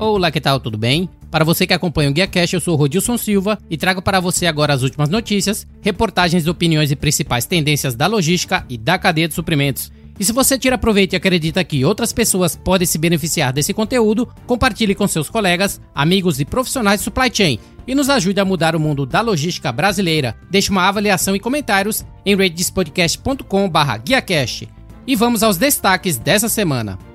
[0.00, 0.60] Olá, que tal?
[0.60, 1.10] Tudo bem?
[1.28, 4.20] Para você que acompanha o Guia Cash, eu sou o Rodilson Silva e trago para
[4.20, 9.26] você agora as últimas notícias, reportagens, opiniões e principais tendências da logística e da cadeia
[9.26, 9.90] de suprimentos.
[10.16, 14.28] E se você tira proveito e acredita que outras pessoas podem se beneficiar desse conteúdo,
[14.46, 18.76] compartilhe com seus colegas, amigos e profissionais de supply chain e nos ajude a mudar
[18.76, 20.36] o mundo da logística brasileira.
[20.48, 24.68] Deixe uma avaliação e comentários em redespodcast.com/guiacast.
[25.04, 27.07] E vamos aos destaques dessa semana.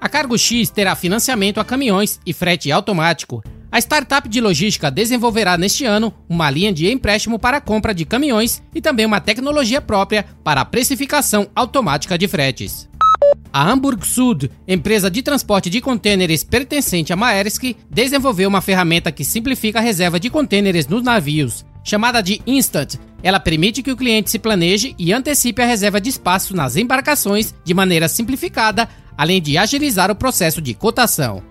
[0.00, 3.42] A Cargo X terá financiamento a caminhões e frete automático.
[3.70, 8.06] A startup de logística desenvolverá neste ano uma linha de empréstimo para a compra de
[8.06, 12.88] caminhões e também uma tecnologia própria para a precificação automática de fretes.
[13.52, 19.24] A Hamburg Sud, empresa de transporte de contêineres pertencente à Maersk, desenvolveu uma ferramenta que
[19.24, 21.64] simplifica a reserva de contêineres nos navios.
[21.84, 26.08] Chamada de Instant, ela permite que o cliente se planeje e antecipe a reserva de
[26.08, 28.88] espaço nas embarcações de maneira simplificada,
[29.20, 31.42] além de agilizar o processo de cotação.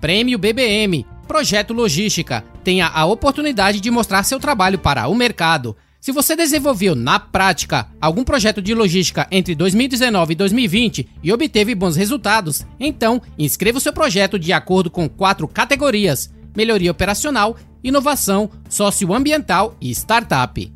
[0.00, 5.76] Prêmio BBM Projeto Logística tenha a oportunidade de mostrar seu trabalho para o mercado.
[6.00, 11.72] Se você desenvolveu na prática algum projeto de logística entre 2019 e 2020 e obteve
[11.72, 18.50] bons resultados, então inscreva o seu projeto de acordo com quatro categorias: melhoria operacional, inovação,
[18.68, 20.72] socioambiental e startup.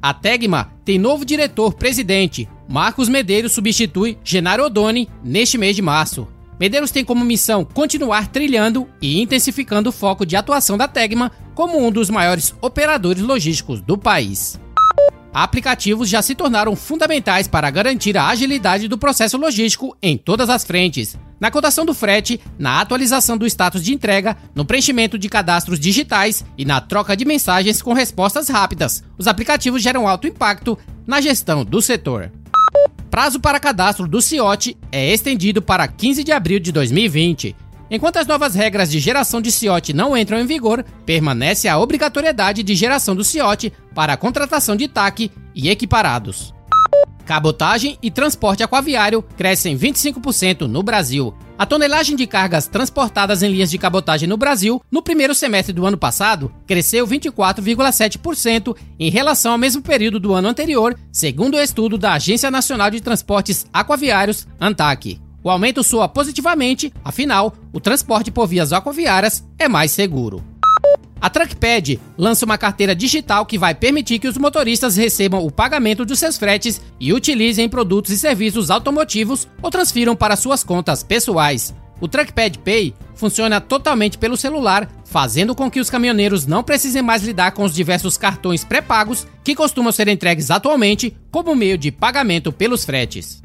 [0.00, 2.48] A Tegma tem novo diretor-presidente.
[2.70, 6.28] Marcos Medeiros substitui Genaro Odoni neste mês de março.
[6.56, 11.84] Medeiros tem como missão continuar trilhando e intensificando o foco de atuação da Tegma como
[11.84, 14.56] um dos maiores operadores logísticos do país.
[15.34, 20.62] Aplicativos já se tornaram fundamentais para garantir a agilidade do processo logístico em todas as
[20.62, 21.18] frentes.
[21.40, 26.44] Na cotação do frete, na atualização do status de entrega, no preenchimento de cadastros digitais
[26.56, 31.64] e na troca de mensagens com respostas rápidas, os aplicativos geram alto impacto na gestão
[31.64, 32.30] do setor.
[33.10, 37.56] Prazo para cadastro do CIOT é estendido para 15 de abril de 2020.
[37.90, 42.62] Enquanto as novas regras de geração de CIOT não entram em vigor, permanece a obrigatoriedade
[42.62, 46.54] de geração do CIOT para a contratação de TAC e equiparados.
[47.26, 51.34] Cabotagem e transporte aquaviário crescem 25% no Brasil.
[51.60, 55.84] A tonelagem de cargas transportadas em linhas de cabotagem no Brasil, no primeiro semestre do
[55.84, 61.98] ano passado, cresceu 24,7% em relação ao mesmo período do ano anterior, segundo o estudo
[61.98, 65.20] da Agência Nacional de Transportes Aquaviários, ANTAC.
[65.44, 70.42] O aumento soa positivamente, afinal, o transporte por vias aquaviárias é mais seguro.
[71.20, 76.04] A Truckpad lança uma carteira digital que vai permitir que os motoristas recebam o pagamento
[76.04, 81.74] dos seus fretes e utilizem produtos e serviços automotivos ou transfiram para suas contas pessoais.
[82.00, 87.22] O Truckpad Pay funciona totalmente pelo celular, fazendo com que os caminhoneiros não precisem mais
[87.22, 92.50] lidar com os diversos cartões pré-pagos que costumam ser entregues atualmente como meio de pagamento
[92.50, 93.42] pelos fretes.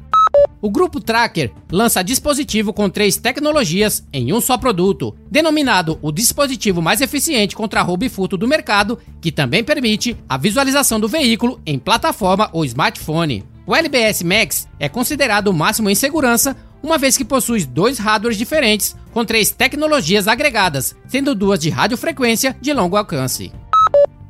[0.60, 6.80] O grupo Tracker lança dispositivo com três tecnologias em um só produto, denominado o dispositivo
[6.80, 11.60] mais eficiente contra roubo e furto do mercado, que também permite a visualização do veículo
[11.66, 13.44] em plataforma ou smartphone.
[13.66, 18.38] O LBS Max é considerado o máximo em segurança, uma vez que possui dois hardwares
[18.38, 23.52] diferentes com três tecnologias agregadas, sendo duas de radiofrequência de longo alcance.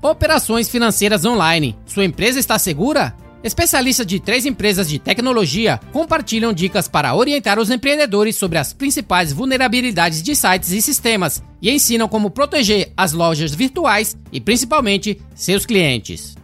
[0.02, 1.76] Operações financeiras online.
[1.84, 3.14] Sua empresa está segura?
[3.42, 9.32] Especialistas de três empresas de tecnologia compartilham dicas para orientar os empreendedores sobre as principais
[9.32, 15.64] vulnerabilidades de sites e sistemas e ensinam como proteger as lojas virtuais e principalmente seus
[15.64, 16.34] clientes.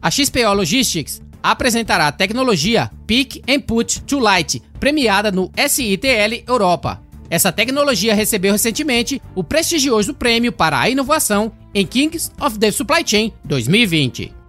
[0.00, 7.02] A XPO Logistics apresentará a tecnologia Pick and Put to Light, premiada no SITL Europa.
[7.28, 13.02] Essa tecnologia recebeu recentemente o prestigioso prêmio para a inovação em Kings of the Supply
[13.04, 14.41] Chain 2020.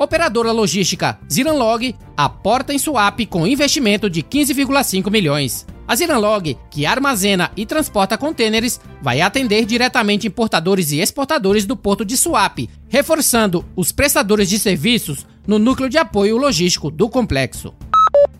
[0.00, 5.66] Operadora logística Ziranlog aporta em swap com investimento de 15,5 milhões.
[5.86, 12.02] A Ziranlog, que armazena e transporta contêineres, vai atender diretamente importadores e exportadores do porto
[12.02, 17.74] de Suape, reforçando os prestadores de serviços no núcleo de apoio logístico do complexo.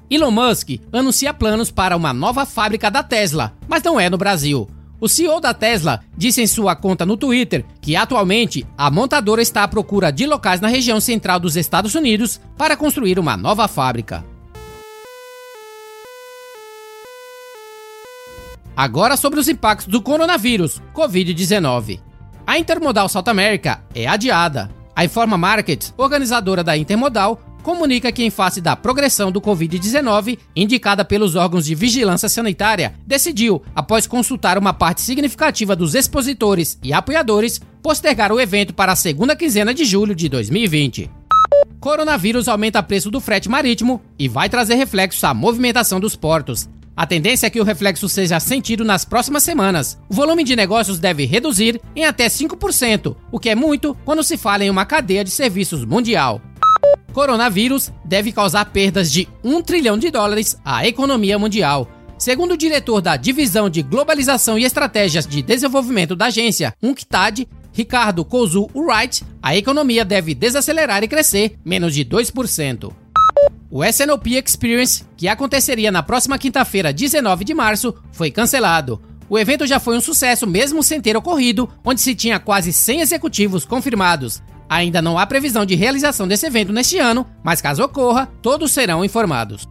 [0.09, 4.66] Elon Musk anuncia planos para uma nova fábrica da Tesla, mas não é no Brasil.
[5.01, 9.65] O CEO da Tesla disse em sua conta no Twitter que atualmente a montadora está
[9.65, 14.23] à procura de locais na região central dos Estados Unidos para construir uma nova fábrica.
[18.77, 22.01] Agora sobre os impactos do coronavírus, Covid-19.
[22.47, 24.71] A Intermodal South America é adiada.
[24.95, 31.04] A Informa Markets, organizadora da Intermodal, comunica que, em face da progressão do Covid-19, indicada
[31.04, 37.60] pelos órgãos de vigilância sanitária, decidiu, após consultar uma parte significativa dos expositores e apoiadores,
[37.83, 41.10] postergar o evento para a segunda quinzena de julho de 2020.
[41.78, 46.68] Coronavírus aumenta preço do frete marítimo e vai trazer reflexos à movimentação dos portos.
[46.95, 49.98] A tendência é que o reflexo seja sentido nas próximas semanas.
[50.06, 54.36] O volume de negócios deve reduzir em até 5%, o que é muito quando se
[54.36, 56.42] fala em uma cadeia de serviços mundial.
[57.12, 61.89] Coronavírus deve causar perdas de 1 trilhão de dólares à economia mundial.
[62.18, 68.24] Segundo o diretor da Divisão de Globalização e Estratégias de Desenvolvimento da agência, UNCTAD, Ricardo
[68.24, 72.92] Kozu Wright, a economia deve desacelerar e crescer menos de 2%.
[73.71, 79.01] O SNOP Experience, que aconteceria na próxima quinta-feira, 19 de março, foi cancelado.
[79.28, 83.01] O evento já foi um sucesso mesmo sem ter ocorrido, onde se tinha quase 100
[83.01, 84.42] executivos confirmados.
[84.71, 89.05] Ainda não há previsão de realização desse evento neste ano, mas caso ocorra, todos serão
[89.05, 89.69] informados.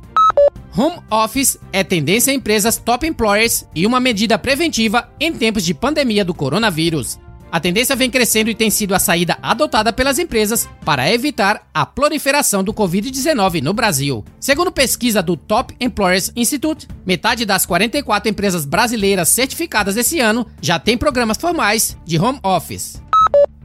[0.78, 5.74] Home Office é tendência em empresas top employers e uma medida preventiva em tempos de
[5.74, 7.18] pandemia do coronavírus.
[7.50, 11.86] A tendência vem crescendo e tem sido a saída adotada pelas empresas para evitar a
[11.86, 14.24] proliferação do Covid-19 no Brasil.
[14.38, 20.78] Segundo pesquisa do Top Employers Institute, metade das 44 empresas brasileiras certificadas esse ano já
[20.78, 23.02] tem programas formais de home office.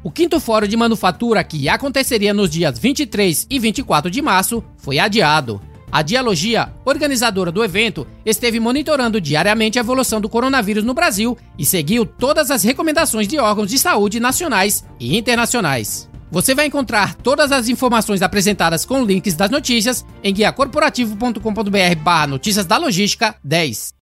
[0.05, 4.99] O quinto fórum de manufatura, que aconteceria nos dias 23 e 24 de março, foi
[4.99, 5.63] adiado.
[5.91, 11.65] A Dialogia, organizadora do evento, esteve monitorando diariamente a evolução do coronavírus no Brasil e
[11.65, 16.07] seguiu todas as recomendações de órgãos de saúde nacionais e internacionais.
[16.31, 22.67] Você vai encontrar todas as informações apresentadas com links das notícias em guiacorporativo.com.br barra notícias
[22.67, 24.04] da logística 10.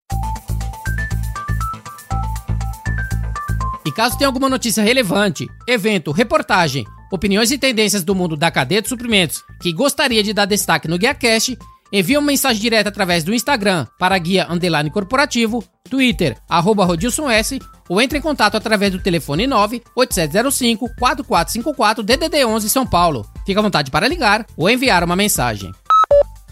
[3.97, 8.91] Caso tenha alguma notícia relevante, evento, reportagem, opiniões e tendências do mundo da cadeia de
[8.91, 11.59] suprimentos que gostaria de dar destaque no GuiaCast,
[11.93, 17.61] Envie uma mensagem direta através do Instagram para guia underline corporativo, Twitter, arroba Rodilson S,
[17.89, 23.25] ou entre em contato através do telefone 98705 4454 DDD 11 São Paulo.
[23.47, 25.73] Fique à vontade para ligar ou enviar uma mensagem.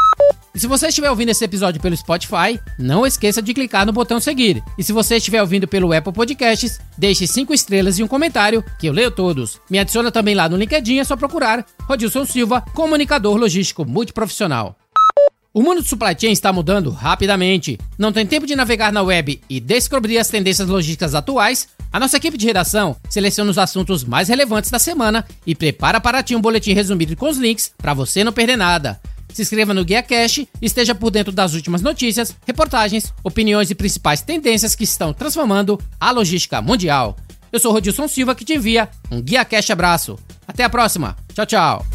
[0.55, 4.21] E se você estiver ouvindo esse episódio pelo Spotify, não esqueça de clicar no botão
[4.21, 4.63] seguir.
[4.77, 8.87] E se você estiver ouvindo pelo Apple Podcasts, deixe 5 estrelas e um comentário, que
[8.87, 9.59] eu leio todos.
[9.69, 14.77] Me adiciona também lá no LinkedIn, é só procurar Rodilson Silva, comunicador logístico multiprofissional.
[15.53, 17.77] O mundo do supply chain está mudando rapidamente.
[17.97, 21.67] Não tem tempo de navegar na web e descobrir as tendências logísticas atuais?
[21.91, 26.23] A nossa equipe de redação seleciona os assuntos mais relevantes da semana e prepara para
[26.23, 29.01] ti um boletim resumido com os links para você não perder nada
[29.35, 33.75] se inscreva no Guia Cash e esteja por dentro das últimas notícias, reportagens, opiniões e
[33.75, 37.17] principais tendências que estão transformando a logística mundial.
[37.51, 40.17] Eu sou Rodilson Silva que te envia um Guia Cash abraço.
[40.47, 41.15] Até a próxima.
[41.33, 41.94] Tchau, tchau.